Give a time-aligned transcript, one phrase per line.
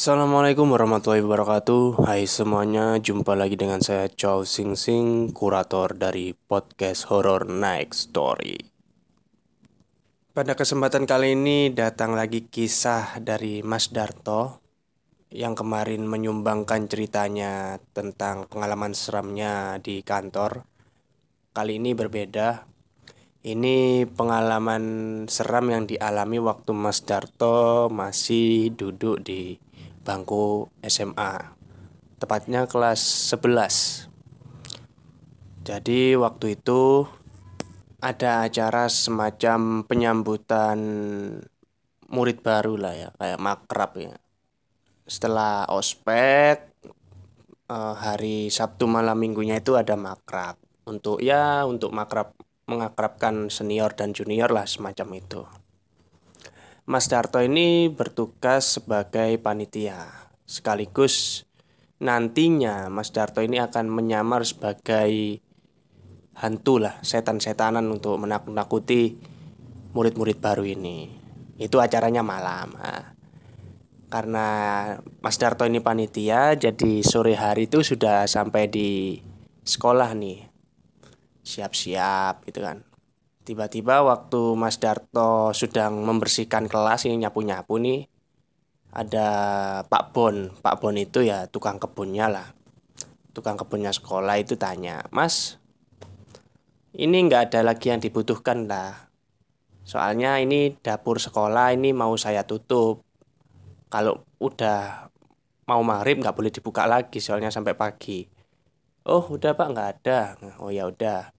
[0.00, 2.08] Assalamualaikum warahmatullahi wabarakatuh.
[2.08, 8.56] Hai semuanya, jumpa lagi dengan saya Chow Sing Sing Kurator dari podcast Horror Night Story.
[10.32, 14.64] Pada kesempatan kali ini datang lagi kisah dari Mas Darto
[15.28, 20.64] Yang kemarin menyumbangkan ceritanya tentang pengalaman seramnya di kantor.
[21.52, 22.64] Kali ini berbeda.
[23.44, 24.84] Ini pengalaman
[25.28, 29.60] seram yang dialami waktu Mas Darto masih duduk di
[30.04, 31.56] bangku SMA
[32.20, 34.08] Tepatnya kelas 11
[35.64, 37.08] Jadi waktu itu
[38.00, 40.78] ada acara semacam penyambutan
[42.08, 44.16] murid baru lah ya Kayak makrab ya.
[45.04, 46.70] Setelah ospek
[47.68, 50.56] eh, hari Sabtu malam minggunya itu ada makrab.
[50.88, 52.34] Untuk ya untuk makrab
[52.70, 55.42] mengakrabkan senior dan junior lah semacam itu.
[56.88, 61.44] Mas Darto ini bertugas sebagai panitia, sekaligus
[62.00, 65.40] nantinya Mas Darto ini akan menyamar sebagai
[66.40, 69.20] hantu lah, setan-setanan untuk menakut-nakuti
[69.92, 71.12] murid-murid baru ini.
[71.60, 72.72] Itu acaranya malam.
[74.08, 74.46] Karena
[75.20, 79.20] Mas Darto ini panitia, jadi sore hari itu sudah sampai di
[79.62, 80.48] sekolah nih
[81.44, 82.89] siap-siap gitu kan
[83.44, 88.06] tiba-tiba waktu Mas Darto sedang membersihkan kelas ini nyapu-nyapu nih
[88.90, 89.28] ada
[89.86, 90.50] Pak Bon.
[90.60, 92.48] Pak Bon itu ya tukang kebunnya lah.
[93.30, 95.60] Tukang kebunnya sekolah itu tanya Mas
[96.98, 99.08] ini nggak ada lagi yang dibutuhkan lah.
[99.86, 103.06] Soalnya ini dapur sekolah ini mau saya tutup.
[103.90, 105.10] Kalau udah
[105.70, 108.26] mau maghrib nggak boleh dibuka lagi soalnya sampai pagi.
[109.06, 110.20] Oh udah pak nggak ada.
[110.58, 111.30] Oh ya udah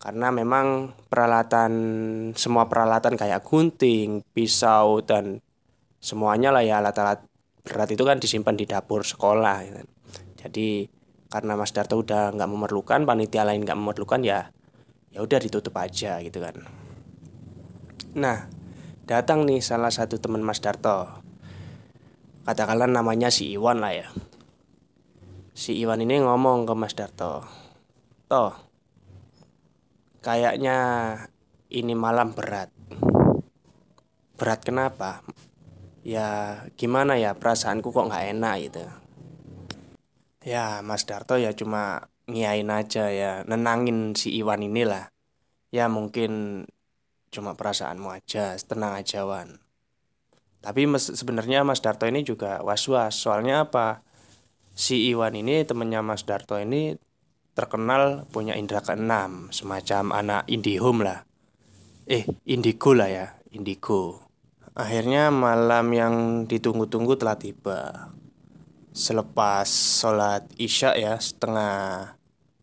[0.00, 1.72] karena memang peralatan
[2.32, 5.44] semua peralatan kayak gunting, pisau dan
[6.00, 7.20] semuanya lah ya alat-alat
[7.60, 9.60] berat itu kan disimpan di dapur sekolah.
[9.68, 9.80] Gitu.
[10.40, 10.68] Jadi
[11.28, 14.48] karena Mas Darto udah nggak memerlukan, panitia lain nggak memerlukan ya
[15.12, 16.64] ya udah ditutup aja gitu kan.
[18.16, 18.48] Nah
[19.04, 21.20] datang nih salah satu teman Mas Darto,
[22.48, 24.08] katakanlah namanya si Iwan lah ya.
[25.52, 27.44] Si Iwan ini ngomong ke Mas Darto,
[28.32, 28.69] toh
[30.20, 30.76] Kayaknya
[31.72, 32.68] ini malam berat.
[34.36, 35.24] Berat kenapa?
[36.04, 38.84] Ya gimana ya perasaanku kok nggak enak gitu.
[40.44, 45.08] Ya Mas Darto ya cuma ngiain aja ya nenangin si Iwan inilah.
[45.72, 46.64] Ya mungkin
[47.32, 49.56] cuma perasaanmu aja, tenang aja Wan.
[50.60, 53.16] Tapi sebenarnya Mas Darto ini juga was-was.
[53.16, 54.04] Soalnya apa?
[54.76, 56.92] Si Iwan ini temennya Mas Darto ini
[57.54, 61.20] terkenal punya indera keenam, semacam anak IndiHome lah.
[62.10, 64.26] Eh, Indigo lah ya, Indigo.
[64.74, 66.14] Akhirnya malam yang
[66.46, 68.10] ditunggu-tunggu telah tiba.
[68.90, 69.66] Selepas
[70.02, 72.14] sholat isya ya, setengah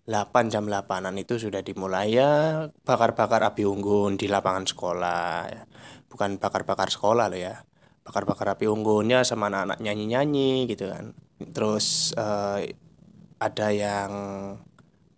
[0.07, 5.63] 8 jam 8an itu sudah dimulai ya bakar-bakar api unggun di lapangan sekolah ya.
[6.07, 7.59] Bukan bakar-bakar sekolah loh ya.
[8.07, 11.11] Bakar-bakar api unggunnya sama anak-anak nyanyi-nyanyi gitu kan.
[11.51, 12.63] Terus uh,
[13.39, 14.11] ada yang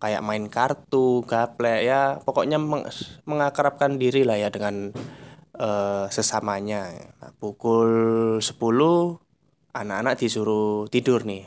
[0.00, 2.88] kayak main kartu, gaple ya pokoknya meng
[3.28, 4.90] mengakrabkan diri lah ya dengan
[5.60, 6.88] uh, sesamanya.
[7.20, 7.90] Nah, pukul
[8.40, 8.56] 10
[9.76, 11.44] anak-anak disuruh tidur nih.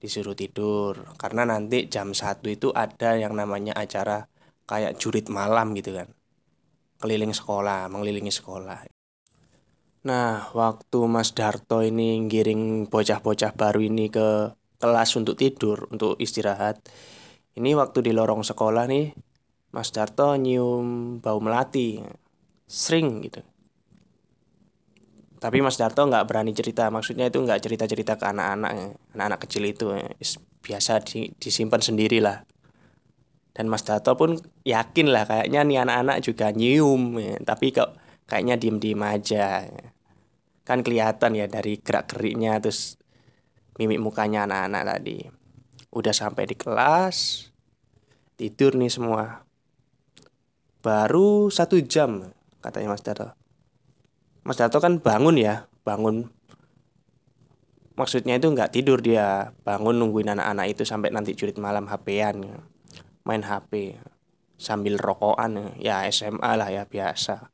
[0.00, 4.30] Disuruh tidur karena nanti jam 1 itu ada yang namanya acara
[4.70, 6.08] kayak jurit malam gitu kan.
[7.02, 8.86] Keliling sekolah, mengelilingi sekolah.
[10.00, 16.80] Nah, waktu Mas Darto ini ngiring bocah-bocah baru ini ke kelas untuk tidur, untuk istirahat.
[17.54, 19.12] Ini waktu di lorong sekolah nih,
[19.76, 22.00] Mas Darto nyium bau melati.
[22.64, 23.44] Sering gitu.
[25.40, 28.72] Tapi Mas Darto nggak berani cerita, maksudnya itu nggak cerita-cerita ke anak-anak,
[29.16, 29.92] anak-anak kecil itu
[30.60, 31.00] biasa
[31.40, 32.44] disimpan sendiri lah.
[33.56, 34.36] Dan Mas Darto pun
[34.68, 37.96] yakin lah kayaknya nih anak-anak juga nyium, tapi kok
[38.28, 39.64] kayaknya diem-diem aja.
[40.62, 42.99] Kan kelihatan ya dari gerak-geriknya terus
[43.76, 45.18] mimik mukanya anak-anak tadi.
[45.90, 47.50] Udah sampai di kelas,
[48.40, 49.44] tidur nih semua.
[50.80, 52.32] Baru satu jam,
[52.64, 53.36] katanya Mas Dato.
[54.42, 56.32] Mas Dato kan bangun ya, bangun.
[58.00, 62.64] Maksudnya itu nggak tidur dia, bangun nungguin anak-anak itu sampai nanti jurit malam HP-an.
[63.28, 64.00] Main HP
[64.56, 67.52] sambil rokokan ya SMA lah ya biasa.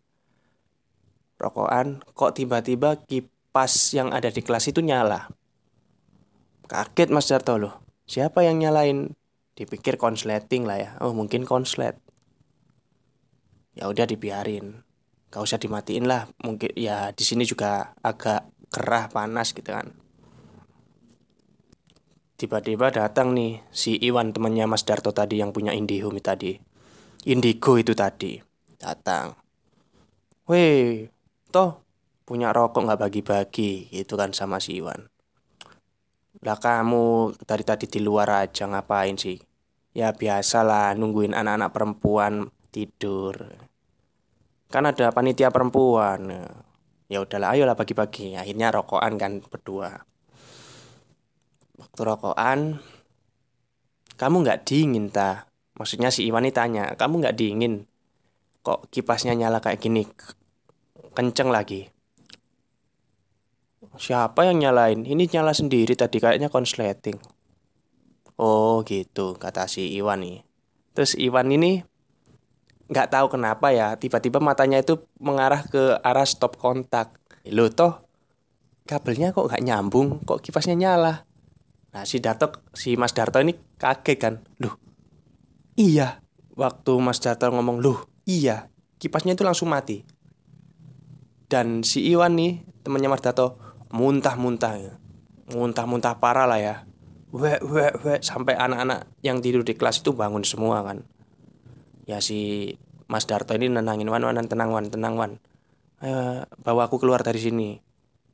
[1.39, 5.31] Rokokan kok tiba-tiba kipas yang ada di kelas itu nyala.
[6.67, 7.83] Kaget Mas Darto loh.
[8.07, 9.15] Siapa yang nyalain?
[9.57, 10.91] Dipikir konsleting lah ya.
[11.01, 11.97] Oh mungkin konslet.
[13.79, 14.83] Ya udah dibiarin.
[15.31, 16.29] Gak usah dimatiin lah.
[16.43, 19.95] Mungkin ya di sini juga agak gerah panas gitu kan
[22.37, 26.53] tiba-tiba datang nih si Iwan temannya Mas Darto tadi yang punya Indihome tadi
[27.25, 28.37] Indigo itu tadi
[28.77, 29.33] datang
[30.45, 31.09] weh
[31.49, 31.81] toh
[32.29, 35.09] punya rokok nggak bagi-bagi gitu kan sama si Iwan
[36.45, 39.41] lah kamu tadi tadi di luar aja ngapain sih?
[39.97, 43.57] Ya biasalah nungguin anak-anak perempuan tidur.
[44.69, 46.29] Kan ada panitia perempuan.
[47.09, 48.37] Ya udahlah ayolah bagi-bagi.
[48.37, 50.05] Akhirnya rokokan kan berdua.
[51.81, 52.85] Waktu rokokan
[54.21, 55.49] kamu nggak dingin ta?
[55.77, 57.89] Maksudnya si Iwan tanya kamu nggak dingin?
[58.61, 60.05] Kok kipasnya nyala kayak gini?
[61.17, 61.96] Kenceng lagi
[63.97, 67.19] siapa yang nyalain ini nyala sendiri tadi kayaknya konsleting
[68.41, 70.45] oh gitu kata si Iwan nih
[70.93, 71.85] terus Iwan ini
[72.87, 77.17] nggak tahu kenapa ya tiba-tiba matanya itu mengarah ke arah stop kontak
[77.51, 78.07] lo toh
[78.87, 81.27] kabelnya kok nggak nyambung kok kipasnya nyala
[81.97, 84.35] Nah si Darto, si Mas Darto ini kaget kan.
[84.61, 84.77] Loh,
[85.81, 86.21] iya.
[86.53, 88.69] Waktu Mas Darto ngomong, loh iya.
[89.01, 90.05] Kipasnya itu langsung mati.
[91.49, 93.57] Dan si Iwan nih, temannya Mas Darto,
[93.91, 94.95] muntah-muntah ya.
[95.53, 96.77] Muntah-muntah parah lah ya.
[97.31, 98.21] Wek, wek, wek.
[98.23, 101.07] Sampai anak-anak yang tidur di kelas itu bangun semua kan.
[102.07, 102.73] Ya si
[103.07, 105.33] Mas Darto ini nenangin Wan, Wan, tenang Wan, tenang Wan.
[106.03, 107.81] Ayo, bawa aku keluar dari sini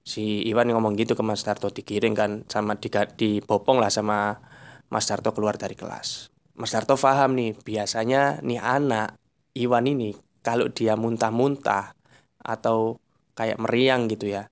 [0.02, 4.43] si Iwan ngomong gitu ke Mas Darto dikirim kan sama di, dibopong lah sama
[4.90, 6.28] Mas Darto keluar dari kelas.
[6.58, 9.16] Mas Darto paham nih biasanya nih anak
[9.56, 10.12] Iwan ini
[10.43, 11.96] kalau dia muntah-muntah
[12.43, 12.99] atau
[13.38, 14.51] kayak meriang gitu ya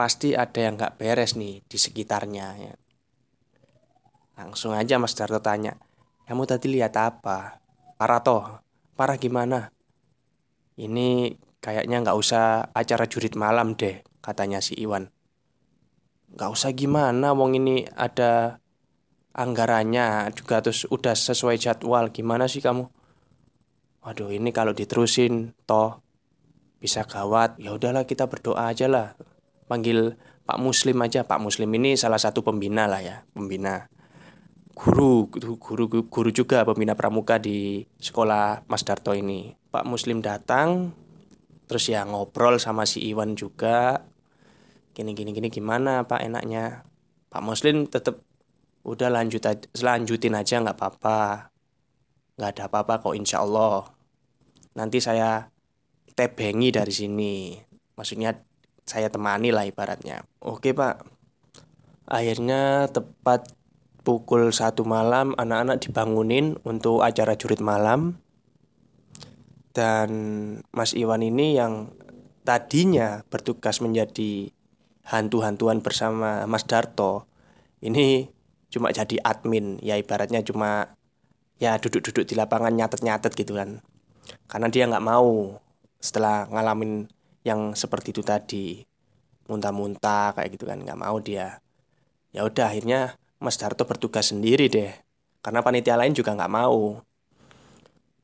[0.00, 2.72] pasti ada yang nggak beres nih di sekitarnya ya.
[4.40, 5.76] Langsung aja Mas Darto tanya,
[6.24, 7.60] kamu tadi lihat apa?
[8.00, 8.64] Parah toh?
[8.96, 9.68] Parah gimana?
[10.80, 15.12] Ini kayaknya nggak usah acara jurit malam deh katanya si Iwan.
[16.32, 18.62] Gak usah gimana, wong ini ada
[19.36, 22.08] anggarannya juga terus udah sesuai jadwal.
[22.08, 22.86] Gimana sih kamu?
[24.00, 26.00] Waduh, ini kalau diterusin toh
[26.80, 27.60] bisa gawat.
[27.60, 29.18] Ya udahlah kita berdoa aja lah.
[29.70, 31.22] Panggil Pak Muslim aja.
[31.22, 33.86] Pak Muslim ini salah satu pembina lah ya, pembina.
[34.74, 39.54] Guru, guru, guru juga pembina pramuka di sekolah Mas Darto ini.
[39.70, 40.90] Pak Muslim datang,
[41.70, 44.10] terus ya ngobrol sama si Iwan juga
[44.90, 46.82] gini gini gini gimana pak enaknya
[47.30, 48.26] pak Muslim tetap
[48.82, 51.54] udah lanjut aja, lanjutin aja nggak apa-apa
[52.34, 53.86] nggak ada apa-apa kok insya Allah
[54.74, 55.46] nanti saya
[56.18, 57.54] tebengi dari sini
[57.94, 58.34] maksudnya
[58.90, 60.26] saya temani lah ibaratnya.
[60.42, 61.06] Oke pak.
[62.10, 63.54] Akhirnya tepat
[64.02, 68.18] pukul satu malam anak-anak dibangunin untuk acara jurit malam.
[69.70, 70.10] Dan
[70.74, 71.94] Mas Iwan ini yang
[72.42, 74.50] tadinya bertugas menjadi
[75.06, 77.30] hantu-hantuan bersama Mas Darto
[77.78, 78.26] ini
[78.74, 79.78] cuma jadi admin.
[79.78, 80.98] Ya ibaratnya cuma
[81.62, 83.78] ya duduk-duduk di lapangan nyatet-nyatet gitu kan.
[84.50, 85.62] Karena dia nggak mau
[86.02, 87.06] setelah ngalamin
[87.44, 88.84] yang seperti itu tadi.
[89.50, 91.58] Muntah-muntah kayak gitu kan nggak mau dia.
[92.30, 94.92] Ya udah akhirnya Mas Darto bertugas sendiri deh.
[95.40, 97.00] Karena panitia lain juga nggak mau.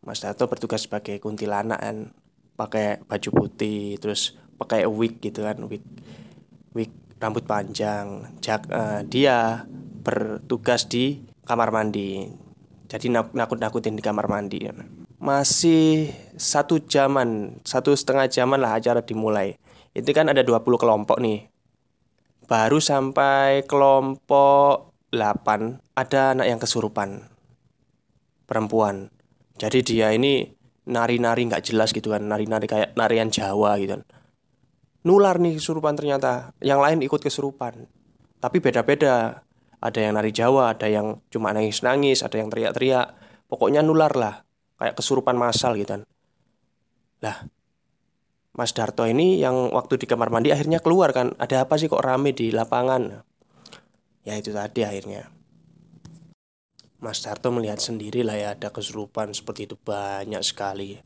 [0.07, 2.15] Mas Darto bertugas sebagai kuntilanak kan.
[2.57, 5.85] Pakai baju putih terus pakai wig gitu kan wig
[6.73, 6.89] wig
[7.21, 8.33] rambut panjang.
[8.41, 9.69] Jak, uh, dia
[10.07, 12.31] bertugas di kamar mandi.
[12.87, 14.63] Jadi nakut-nakutin di kamar mandi
[15.27, 19.59] masih satu jaman satu setengah jaman lah acara dimulai.
[19.91, 21.51] Itu kan ada 20 kelompok nih.
[22.47, 27.27] Baru sampai kelompok 8 ada anak yang kesurupan
[28.47, 29.11] perempuan.
[29.59, 30.47] Jadi dia ini
[30.87, 34.07] nari-nari nggak jelas gitu kan nari-nari kayak narian Jawa gitu kan.
[35.03, 36.55] Nular nih kesurupan ternyata.
[36.63, 37.91] Yang lain ikut kesurupan.
[38.39, 39.43] Tapi beda-beda.
[39.83, 43.11] Ada yang nari Jawa ada yang cuma nangis-nangis ada yang teriak-teriak.
[43.51, 44.46] Pokoknya nular lah
[44.77, 46.03] kayak kesurupan massal gitu kan.
[47.25, 47.49] Lah
[48.57, 51.37] Mas Darto ini yang waktu di kamar mandi akhirnya keluar kan.
[51.37, 53.21] Ada apa sih kok rame di lapangan?
[54.25, 55.29] Ya itu tadi akhirnya.
[57.05, 60.97] Mas Darto melihat sendiri lah ya ada kesurupan seperti itu banyak sekali.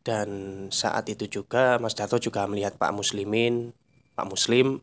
[0.00, 0.28] Dan
[0.72, 3.76] saat itu juga Mas Darto juga melihat Pak Muslimin,
[4.16, 4.80] Pak Muslim,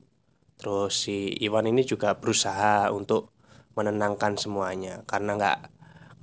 [0.62, 3.34] terus si Iwan ini juga berusaha untuk
[3.74, 5.02] menenangkan semuanya.
[5.10, 5.58] Karena nggak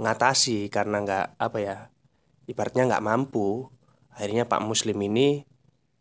[0.00, 1.76] ngatasi karena nggak apa ya
[2.48, 3.68] ibaratnya nggak mampu.
[4.10, 5.46] Akhirnya Pak Muslim ini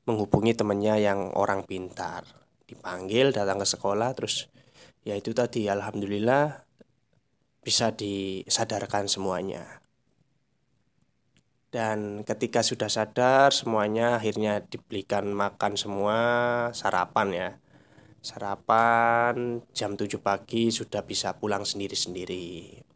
[0.10, 2.26] menghubungi temannya yang orang pintar.
[2.66, 4.50] Dipanggil datang ke sekolah terus
[5.06, 6.66] ya itu tadi alhamdulillah
[7.62, 9.84] bisa disadarkan semuanya.
[11.70, 16.18] dan ketika sudah sadar semuanya akhirnya dibelikan makan semua
[16.74, 17.50] sarapan ya.
[18.26, 22.89] Sarapan jam 7 pagi sudah bisa pulang sendiri-sendiri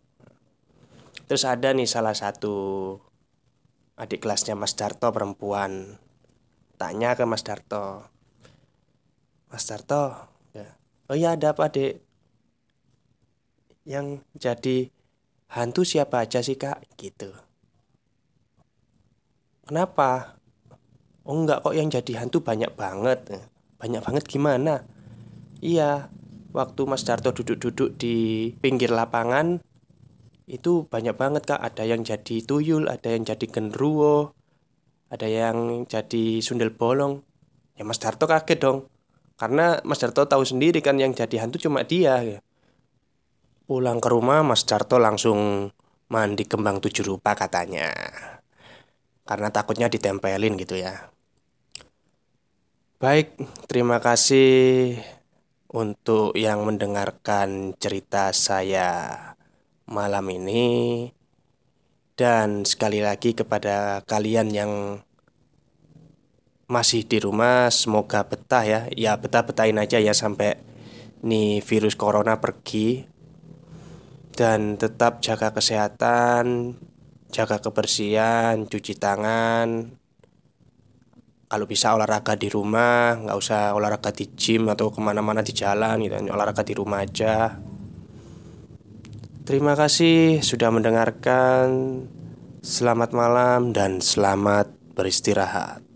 [1.27, 2.55] terus ada nih salah satu
[3.97, 5.97] adik kelasnya Mas Darto perempuan.
[6.77, 8.09] Tanya ke Mas Darto.
[9.53, 10.67] Mas Darto ya
[11.09, 12.01] oh iya ada apa dek
[13.85, 14.89] yang jadi
[15.53, 16.81] hantu siapa aja sih kak?
[16.97, 17.29] Gitu.
[19.67, 20.39] Kenapa?
[21.23, 23.43] Oh enggak kok yang jadi hantu banyak banget.
[23.79, 24.83] Banyak banget gimana?
[25.63, 26.11] Iya
[26.51, 29.61] waktu Mas Darto duduk-duduk di pinggir lapangan
[30.49, 31.61] itu banyak banget kak.
[31.61, 34.35] Ada yang jadi tuyul ada yang jadi genruwo
[35.13, 37.21] ada yang jadi sundel bolong.
[37.77, 38.89] Ya Mas Darto kaget dong.
[39.37, 42.37] Karena Mas Darto tahu sendiri kan yang jadi hantu cuma dia ya.
[43.69, 45.69] Pulang ke rumah Mas Darto langsung
[46.09, 47.93] mandi kembang tujuh rupa katanya.
[49.21, 51.13] Karena takutnya ditempelin gitu ya.
[52.97, 53.37] Baik,
[53.69, 54.97] terima kasih
[55.69, 59.13] untuk yang mendengarkan cerita saya
[59.93, 61.07] malam ini.
[62.17, 64.71] Dan sekali lagi kepada kalian yang
[66.65, 68.81] masih di rumah semoga betah ya.
[68.97, 70.57] Ya betah-betahin aja ya sampai
[71.21, 73.05] nih virus corona pergi.
[74.33, 76.73] Dan tetap jaga kesehatan
[77.33, 79.97] Jaga kebersihan, cuci tangan.
[81.49, 85.97] Kalau bisa olahraga di rumah nggak usah olahraga di gym atau ke mana-mana di jalan
[86.05, 86.29] gitu.
[86.29, 87.57] Olahraga di rumah aja
[89.43, 91.67] Terima kasih sudah mendengarkan.
[92.63, 95.92] Selamat malam dan selamat beristirahat.